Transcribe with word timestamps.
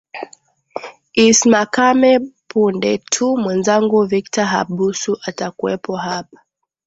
is 1.25 1.39
makame 1.53 2.11
punde 2.49 2.91
tu 3.13 3.37
mwezangu 3.37 4.03
victor 4.05 4.45
habusu 4.45 5.17
atakuwepo 5.27 5.95
hapa 5.95 6.39